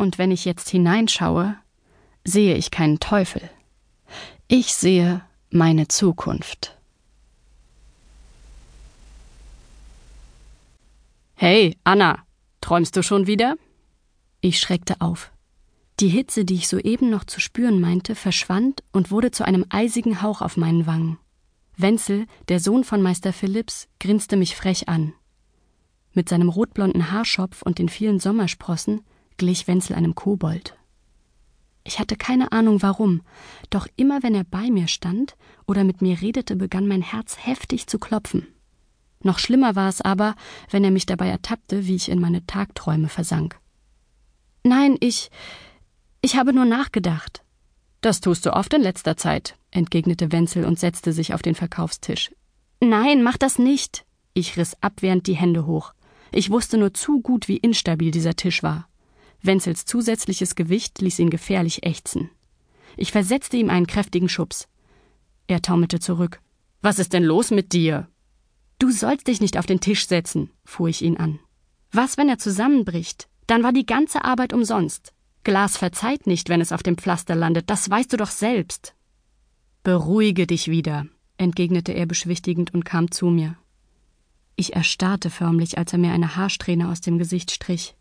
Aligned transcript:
Und 0.00 0.16
wenn 0.16 0.30
ich 0.30 0.46
jetzt 0.46 0.70
hineinschaue, 0.70 1.56
sehe 2.24 2.56
ich 2.56 2.70
keinen 2.70 3.00
Teufel. 3.00 3.42
Ich 4.48 4.74
sehe 4.74 5.20
meine 5.50 5.88
Zukunft. 5.88 6.78
Hey, 11.34 11.76
Anna, 11.84 12.20
träumst 12.62 12.96
du 12.96 13.02
schon 13.02 13.26
wieder? 13.26 13.56
Ich 14.40 14.58
schreckte 14.58 15.02
auf. 15.02 15.32
Die 15.98 16.08
Hitze, 16.08 16.46
die 16.46 16.54
ich 16.54 16.68
soeben 16.68 17.10
noch 17.10 17.24
zu 17.24 17.38
spüren 17.38 17.78
meinte, 17.78 18.14
verschwand 18.14 18.82
und 18.92 19.10
wurde 19.10 19.30
zu 19.32 19.44
einem 19.44 19.66
eisigen 19.68 20.22
Hauch 20.22 20.40
auf 20.40 20.56
meinen 20.56 20.86
Wangen. 20.86 21.18
Wenzel, 21.76 22.26
der 22.48 22.58
Sohn 22.58 22.84
von 22.84 23.02
Meister 23.02 23.34
Philipps, 23.34 23.86
grinste 23.98 24.38
mich 24.38 24.56
frech 24.56 24.88
an. 24.88 25.12
Mit 26.14 26.30
seinem 26.30 26.48
rotblonden 26.48 27.10
Haarschopf 27.10 27.60
und 27.60 27.78
den 27.78 27.90
vielen 27.90 28.18
Sommersprossen 28.18 29.02
glich 29.40 29.66
Wenzel 29.66 29.96
einem 29.96 30.14
Kobold. 30.14 30.76
Ich 31.82 31.98
hatte 31.98 32.14
keine 32.14 32.52
Ahnung 32.52 32.82
warum, 32.82 33.22
doch 33.70 33.88
immer 33.96 34.22
wenn 34.22 34.34
er 34.34 34.44
bei 34.44 34.70
mir 34.70 34.86
stand 34.86 35.34
oder 35.66 35.82
mit 35.82 36.02
mir 36.02 36.20
redete, 36.20 36.56
begann 36.56 36.86
mein 36.86 37.00
Herz 37.00 37.38
heftig 37.40 37.86
zu 37.86 37.98
klopfen. 37.98 38.46
Noch 39.22 39.38
schlimmer 39.38 39.76
war 39.76 39.88
es 39.88 40.02
aber, 40.02 40.34
wenn 40.70 40.84
er 40.84 40.90
mich 40.90 41.06
dabei 41.06 41.28
ertappte, 41.28 41.86
wie 41.86 41.94
ich 41.94 42.10
in 42.10 42.20
meine 42.20 42.44
Tagträume 42.44 43.08
versank. 43.08 43.58
Nein, 44.62 44.98
ich. 45.00 45.30
ich 46.20 46.36
habe 46.36 46.52
nur 46.52 46.66
nachgedacht. 46.66 47.42
Das 48.02 48.20
tust 48.20 48.44
du 48.44 48.52
oft 48.52 48.74
in 48.74 48.82
letzter 48.82 49.16
Zeit, 49.16 49.56
entgegnete 49.70 50.32
Wenzel 50.32 50.66
und 50.66 50.78
setzte 50.78 51.14
sich 51.14 51.32
auf 51.32 51.40
den 51.40 51.54
Verkaufstisch. 51.54 52.30
Nein, 52.82 53.22
mach 53.22 53.38
das 53.38 53.58
nicht. 53.58 54.04
Ich 54.34 54.58
riss 54.58 54.76
abwehrend 54.82 55.26
die 55.26 55.36
Hände 55.36 55.64
hoch. 55.64 55.94
Ich 56.30 56.50
wusste 56.50 56.76
nur 56.76 56.92
zu 56.92 57.20
gut, 57.20 57.48
wie 57.48 57.56
instabil 57.56 58.10
dieser 58.10 58.36
Tisch 58.36 58.62
war. 58.62 58.89
Wenzels 59.42 59.84
zusätzliches 59.84 60.54
Gewicht 60.54 61.00
ließ 61.00 61.18
ihn 61.18 61.30
gefährlich 61.30 61.84
ächzen. 61.84 62.30
Ich 62.96 63.12
versetzte 63.12 63.56
ihm 63.56 63.70
einen 63.70 63.86
kräftigen 63.86 64.28
Schubs. 64.28 64.68
Er 65.46 65.62
taumelte 65.62 66.00
zurück. 66.00 66.40
Was 66.82 66.98
ist 66.98 67.12
denn 67.12 67.24
los 67.24 67.50
mit 67.50 67.72
dir? 67.72 68.08
Du 68.78 68.90
sollst 68.90 69.26
dich 69.26 69.40
nicht 69.40 69.58
auf 69.58 69.66
den 69.66 69.80
Tisch 69.80 70.06
setzen, 70.06 70.50
fuhr 70.64 70.88
ich 70.88 71.02
ihn 71.02 71.16
an. 71.16 71.38
Was, 71.92 72.16
wenn 72.16 72.28
er 72.28 72.38
zusammenbricht? 72.38 73.28
Dann 73.46 73.62
war 73.62 73.72
die 73.72 73.86
ganze 73.86 74.24
Arbeit 74.24 74.52
umsonst. 74.52 75.12
Glas 75.42 75.76
verzeiht 75.76 76.26
nicht, 76.26 76.48
wenn 76.48 76.60
es 76.60 76.72
auf 76.72 76.82
dem 76.82 76.96
Pflaster 76.96 77.34
landet, 77.34 77.68
das 77.68 77.90
weißt 77.90 78.12
du 78.12 78.16
doch 78.16 78.30
selbst. 78.30 78.94
Beruhige 79.82 80.46
dich 80.46 80.68
wieder, 80.68 81.06
entgegnete 81.36 81.92
er 81.92 82.06
beschwichtigend 82.06 82.72
und 82.74 82.84
kam 82.84 83.10
zu 83.10 83.26
mir. 83.26 83.56
Ich 84.56 84.74
erstarrte 84.74 85.30
förmlich, 85.30 85.78
als 85.78 85.92
er 85.92 85.98
mir 85.98 86.12
eine 86.12 86.36
Haarsträhne 86.36 86.90
aus 86.90 87.00
dem 87.00 87.18
Gesicht 87.18 87.50
strich. 87.50 87.96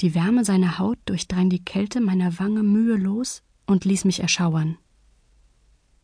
Die 0.00 0.14
Wärme 0.14 0.44
seiner 0.44 0.78
Haut 0.78 0.98
durchdrang 1.06 1.50
die 1.50 1.64
Kälte 1.64 2.00
meiner 2.00 2.38
Wange 2.38 2.62
mühelos 2.62 3.42
und 3.66 3.84
ließ 3.84 4.04
mich 4.04 4.20
erschauern. 4.20 4.76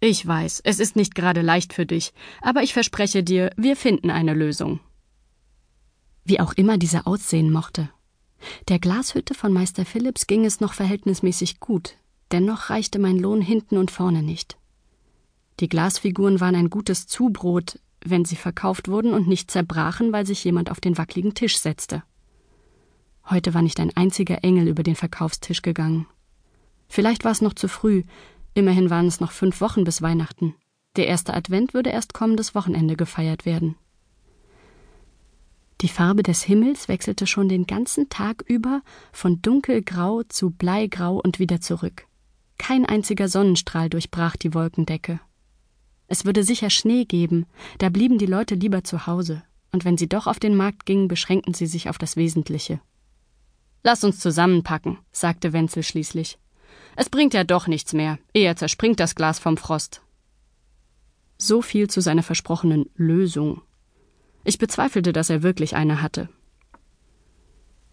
Ich 0.00 0.26
weiß, 0.26 0.60
es 0.64 0.80
ist 0.80 0.96
nicht 0.96 1.14
gerade 1.14 1.42
leicht 1.42 1.72
für 1.72 1.84
dich, 1.84 2.12
aber 2.40 2.62
ich 2.62 2.72
verspreche 2.72 3.22
dir, 3.22 3.50
wir 3.56 3.76
finden 3.76 4.10
eine 4.10 4.32
Lösung. 4.32 4.80
Wie 6.24 6.40
auch 6.40 6.52
immer 6.54 6.78
diese 6.78 7.06
aussehen 7.06 7.52
mochte, 7.52 7.90
der 8.68 8.78
Glashütte 8.78 9.34
von 9.34 9.52
Meister 9.52 9.84
Philipps 9.84 10.26
ging 10.26 10.44
es 10.44 10.60
noch 10.60 10.72
verhältnismäßig 10.72 11.60
gut, 11.60 11.96
dennoch 12.32 12.70
reichte 12.70 12.98
mein 12.98 13.18
Lohn 13.18 13.42
hinten 13.42 13.76
und 13.76 13.90
vorne 13.90 14.22
nicht. 14.22 14.56
Die 15.60 15.68
Glasfiguren 15.68 16.40
waren 16.40 16.54
ein 16.54 16.70
gutes 16.70 17.06
Zubrot, 17.06 17.78
wenn 18.02 18.24
sie 18.24 18.36
verkauft 18.36 18.88
wurden 18.88 19.12
und 19.12 19.28
nicht 19.28 19.50
zerbrachen, 19.50 20.12
weil 20.12 20.26
sich 20.26 20.42
jemand 20.44 20.70
auf 20.70 20.80
den 20.80 20.96
wackligen 20.96 21.34
Tisch 21.34 21.58
setzte. 21.58 22.02
Heute 23.30 23.54
war 23.54 23.62
nicht 23.62 23.78
ein 23.78 23.96
einziger 23.96 24.42
Engel 24.42 24.66
über 24.66 24.82
den 24.82 24.96
Verkaufstisch 24.96 25.62
gegangen. 25.62 26.06
Vielleicht 26.88 27.24
war 27.24 27.30
es 27.30 27.40
noch 27.40 27.54
zu 27.54 27.68
früh, 27.68 28.02
immerhin 28.54 28.90
waren 28.90 29.06
es 29.06 29.20
noch 29.20 29.30
fünf 29.30 29.60
Wochen 29.60 29.84
bis 29.84 30.02
Weihnachten. 30.02 30.56
Der 30.96 31.06
erste 31.06 31.32
Advent 31.32 31.72
würde 31.72 31.90
erst 31.90 32.12
kommendes 32.12 32.56
Wochenende 32.56 32.96
gefeiert 32.96 33.46
werden. 33.46 33.76
Die 35.80 35.88
Farbe 35.88 36.24
des 36.24 36.42
Himmels 36.42 36.88
wechselte 36.88 37.26
schon 37.28 37.48
den 37.48 37.66
ganzen 37.66 38.08
Tag 38.08 38.42
über 38.46 38.82
von 39.12 39.40
dunkelgrau 39.40 40.24
zu 40.24 40.50
bleigrau 40.50 41.20
und 41.20 41.38
wieder 41.38 41.60
zurück. 41.60 42.06
Kein 42.58 42.84
einziger 42.84 43.28
Sonnenstrahl 43.28 43.88
durchbrach 43.88 44.36
die 44.36 44.52
Wolkendecke. 44.52 45.20
Es 46.08 46.24
würde 46.24 46.42
sicher 46.42 46.68
Schnee 46.68 47.04
geben, 47.04 47.46
da 47.78 47.88
blieben 47.88 48.18
die 48.18 48.26
Leute 48.26 48.56
lieber 48.56 48.82
zu 48.82 49.06
Hause, 49.06 49.44
und 49.70 49.84
wenn 49.84 49.96
sie 49.96 50.08
doch 50.08 50.26
auf 50.26 50.40
den 50.40 50.56
Markt 50.56 50.84
gingen, 50.84 51.06
beschränkten 51.06 51.54
sie 51.54 51.66
sich 51.66 51.88
auf 51.88 51.96
das 51.96 52.16
Wesentliche. 52.16 52.80
Lass 53.82 54.04
uns 54.04 54.18
zusammenpacken, 54.18 54.98
sagte 55.10 55.52
Wenzel 55.52 55.82
schließlich. 55.82 56.38
Es 56.96 57.08
bringt 57.08 57.34
ja 57.34 57.44
doch 57.44 57.66
nichts 57.66 57.92
mehr, 57.92 58.18
eher 58.34 58.56
zerspringt 58.56 59.00
das 59.00 59.14
Glas 59.14 59.38
vom 59.38 59.56
Frost. 59.56 60.02
So 61.38 61.62
viel 61.62 61.88
zu 61.88 62.02
seiner 62.02 62.22
versprochenen 62.22 62.90
Lösung. 62.94 63.62
Ich 64.44 64.58
bezweifelte, 64.58 65.12
dass 65.12 65.30
er 65.30 65.42
wirklich 65.42 65.74
eine 65.76 66.02
hatte. 66.02 66.28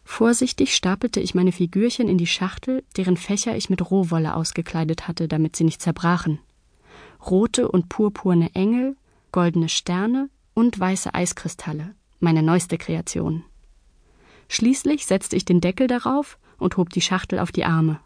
Vorsichtig 0.04 0.76
stapelte 0.76 1.20
ich 1.20 1.36
meine 1.36 1.52
Figürchen 1.52 2.08
in 2.08 2.18
die 2.18 2.28
Schachtel, 2.28 2.84
deren 2.96 3.18
Fächer 3.18 3.56
ich 3.56 3.70
mit 3.70 3.92
Rohwolle 3.92 4.36
ausgekleidet 4.36 5.08
hatte, 5.08 5.28
damit 5.28 5.56
sie 5.56 5.66
nicht 5.66 5.82
zerbrachen. 5.82 6.40
Rote 7.26 7.70
und 7.70 7.90
purpurne 7.90 8.54
Engel, 8.56 8.96
goldene 9.32 9.70
Sterne 9.70 10.30
und 10.54 10.80
weiße 10.80 11.14
Eiskristalle, 11.14 11.94
meine 12.20 12.42
neueste 12.42 12.78
Kreation. 12.78 13.44
Schließlich 14.50 15.06
setzte 15.06 15.36
ich 15.36 15.46
den 15.46 15.62
Deckel 15.62 15.88
darauf 15.88 16.38
und 16.58 16.78
hob 16.78 16.90
die 16.90 17.02
Schachtel 17.02 17.40
auf 17.40 17.52
die 17.52 17.66
Arme. 17.66 18.00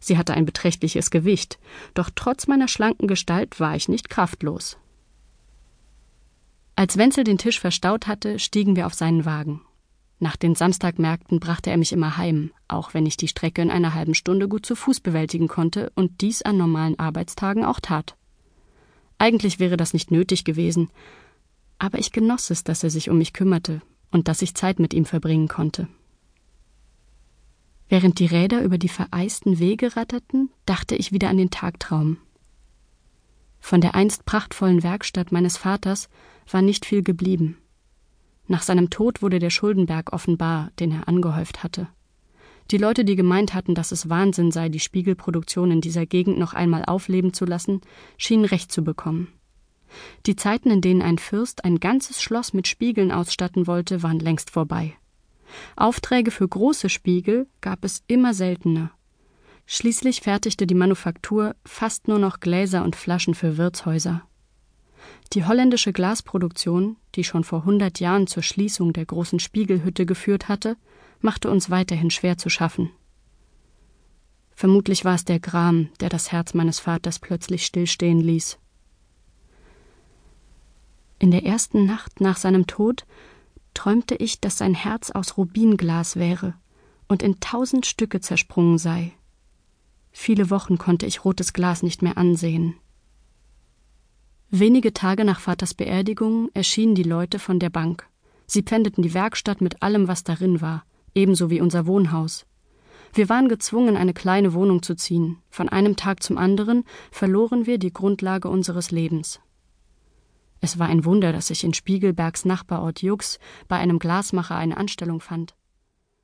Sie 0.00 0.18
hatte 0.18 0.34
ein 0.34 0.44
beträchtliches 0.44 1.10
Gewicht, 1.10 1.58
doch 1.94 2.10
trotz 2.14 2.48
meiner 2.48 2.68
schlanken 2.68 3.06
Gestalt 3.06 3.60
war 3.60 3.76
ich 3.76 3.88
nicht 3.88 4.08
kraftlos. 4.08 4.76
Als 6.74 6.96
Wenzel 6.96 7.22
den 7.22 7.38
Tisch 7.38 7.60
verstaut 7.60 8.06
hatte, 8.06 8.38
stiegen 8.38 8.74
wir 8.74 8.86
auf 8.86 8.94
seinen 8.94 9.24
Wagen. 9.24 9.60
Nach 10.18 10.36
den 10.36 10.54
Samstagmärkten 10.54 11.38
brachte 11.38 11.70
er 11.70 11.76
mich 11.76 11.92
immer 11.92 12.16
heim, 12.16 12.50
auch 12.66 12.94
wenn 12.94 13.06
ich 13.06 13.16
die 13.16 13.28
Strecke 13.28 13.62
in 13.62 13.70
einer 13.70 13.94
halben 13.94 14.14
Stunde 14.14 14.48
gut 14.48 14.64
zu 14.64 14.74
Fuß 14.74 15.00
bewältigen 15.00 15.48
konnte 15.48 15.92
und 15.94 16.20
dies 16.20 16.42
an 16.42 16.56
normalen 16.56 16.98
Arbeitstagen 16.98 17.64
auch 17.64 17.80
tat. 17.80 18.16
Eigentlich 19.18 19.60
wäre 19.60 19.76
das 19.76 19.92
nicht 19.92 20.10
nötig 20.10 20.44
gewesen, 20.44 20.90
aber 21.78 21.98
ich 21.98 22.10
genoss 22.10 22.50
es, 22.50 22.64
dass 22.64 22.82
er 22.82 22.90
sich 22.90 23.10
um 23.10 23.18
mich 23.18 23.32
kümmerte 23.32 23.82
und 24.12 24.28
dass 24.28 24.42
ich 24.42 24.54
Zeit 24.54 24.78
mit 24.78 24.94
ihm 24.94 25.04
verbringen 25.04 25.48
konnte. 25.48 25.88
Während 27.88 28.20
die 28.20 28.26
Räder 28.26 28.62
über 28.62 28.78
die 28.78 28.88
vereisten 28.88 29.58
Wege 29.58 29.96
ratterten, 29.96 30.50
dachte 30.64 30.94
ich 30.94 31.12
wieder 31.12 31.28
an 31.28 31.36
den 31.36 31.50
Tagtraum. 31.50 32.18
Von 33.60 33.80
der 33.80 33.94
einst 33.94 34.24
prachtvollen 34.24 34.82
Werkstatt 34.82 35.32
meines 35.32 35.56
Vaters 35.56 36.08
war 36.50 36.62
nicht 36.62 36.86
viel 36.86 37.02
geblieben. 37.02 37.58
Nach 38.46 38.62
seinem 38.62 38.90
Tod 38.90 39.22
wurde 39.22 39.38
der 39.38 39.50
Schuldenberg 39.50 40.12
offenbar, 40.12 40.70
den 40.78 40.90
er 40.90 41.08
angehäuft 41.08 41.62
hatte. 41.62 41.88
Die 42.70 42.78
Leute, 42.78 43.04
die 43.04 43.16
gemeint 43.16 43.54
hatten, 43.54 43.74
dass 43.74 43.92
es 43.92 44.08
Wahnsinn 44.08 44.50
sei, 44.50 44.68
die 44.68 44.80
Spiegelproduktion 44.80 45.70
in 45.70 45.80
dieser 45.80 46.06
Gegend 46.06 46.38
noch 46.38 46.54
einmal 46.54 46.84
aufleben 46.84 47.34
zu 47.34 47.44
lassen, 47.44 47.82
schienen 48.16 48.44
recht 48.44 48.72
zu 48.72 48.82
bekommen. 48.82 49.28
Die 50.26 50.36
Zeiten, 50.36 50.70
in 50.70 50.80
denen 50.80 51.02
ein 51.02 51.18
Fürst 51.18 51.64
ein 51.64 51.80
ganzes 51.80 52.22
Schloss 52.22 52.52
mit 52.52 52.66
Spiegeln 52.66 53.12
ausstatten 53.12 53.66
wollte, 53.66 54.02
waren 54.02 54.18
längst 54.18 54.50
vorbei. 54.50 54.94
Aufträge 55.76 56.30
für 56.30 56.48
große 56.48 56.88
Spiegel 56.88 57.46
gab 57.60 57.84
es 57.84 58.02
immer 58.06 58.32
seltener, 58.32 58.92
Schließlich 59.66 60.20
fertigte 60.20 60.66
die 60.66 60.74
Manufaktur 60.74 61.54
fast 61.64 62.08
nur 62.08 62.18
noch 62.18 62.40
Gläser 62.40 62.84
und 62.84 62.96
Flaschen 62.96 63.34
für 63.34 63.56
Wirtshäuser. 63.56 64.22
Die 65.32 65.46
holländische 65.46 65.92
Glasproduktion, 65.92 66.96
die 67.14 67.24
schon 67.24 67.44
vor 67.44 67.64
hundert 67.64 68.00
Jahren 68.00 68.26
zur 68.26 68.42
Schließung 68.42 68.92
der 68.92 69.06
großen 69.06 69.38
Spiegelhütte 69.38 70.04
geführt 70.04 70.48
hatte, 70.48 70.76
machte 71.20 71.50
uns 71.50 71.70
weiterhin 71.70 72.10
schwer 72.10 72.36
zu 72.36 72.50
schaffen. 72.50 72.90
Vermutlich 74.54 75.04
war 75.04 75.14
es 75.14 75.24
der 75.24 75.40
Gram, 75.40 75.88
der 76.00 76.08
das 76.08 76.30
Herz 76.30 76.54
meines 76.54 76.78
Vaters 76.78 77.18
plötzlich 77.18 77.64
stillstehen 77.64 78.20
ließ. 78.20 78.58
In 81.22 81.30
der 81.30 81.44
ersten 81.44 81.86
Nacht 81.86 82.20
nach 82.20 82.36
seinem 82.36 82.66
Tod 82.66 83.06
träumte 83.74 84.16
ich, 84.16 84.40
dass 84.40 84.58
sein 84.58 84.74
Herz 84.74 85.12
aus 85.12 85.36
Rubinglas 85.36 86.16
wäre 86.16 86.54
und 87.06 87.22
in 87.22 87.38
tausend 87.38 87.86
Stücke 87.86 88.20
zersprungen 88.20 88.76
sei. 88.76 89.12
Viele 90.10 90.50
Wochen 90.50 90.78
konnte 90.78 91.06
ich 91.06 91.24
rotes 91.24 91.52
Glas 91.52 91.84
nicht 91.84 92.02
mehr 92.02 92.18
ansehen. 92.18 92.74
Wenige 94.50 94.92
Tage 94.92 95.24
nach 95.24 95.38
Vaters 95.38 95.74
Beerdigung 95.74 96.50
erschienen 96.54 96.96
die 96.96 97.04
Leute 97.04 97.38
von 97.38 97.60
der 97.60 97.70
Bank. 97.70 98.08
Sie 98.48 98.64
pfändeten 98.64 99.04
die 99.04 99.14
Werkstatt 99.14 99.60
mit 99.60 99.80
allem, 99.80 100.08
was 100.08 100.24
darin 100.24 100.60
war, 100.60 100.84
ebenso 101.14 101.50
wie 101.50 101.60
unser 101.60 101.86
Wohnhaus. 101.86 102.46
Wir 103.14 103.28
waren 103.28 103.48
gezwungen, 103.48 103.96
eine 103.96 104.12
kleine 104.12 104.54
Wohnung 104.54 104.82
zu 104.82 104.96
ziehen. 104.96 105.38
Von 105.50 105.68
einem 105.68 105.94
Tag 105.94 106.20
zum 106.20 106.36
anderen 106.36 106.82
verloren 107.12 107.64
wir 107.64 107.78
die 107.78 107.92
Grundlage 107.92 108.48
unseres 108.48 108.90
Lebens. 108.90 109.40
Es 110.64 110.78
war 110.78 110.86
ein 110.86 111.04
Wunder, 111.04 111.32
dass 111.32 111.50
ich 111.50 111.64
in 111.64 111.74
Spiegelbergs 111.74 112.44
Nachbarort 112.44 113.02
Jux 113.02 113.40
bei 113.66 113.78
einem 113.78 113.98
Glasmacher 113.98 114.54
eine 114.54 114.76
Anstellung 114.76 115.20
fand. 115.20 115.56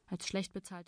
Als 0.07 0.29
schlecht 0.29 0.53
bezahlte 0.53 0.87